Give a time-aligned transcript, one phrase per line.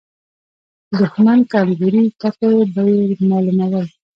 [0.89, 3.87] د دښمن کمزوري ټکي به يې مالومول.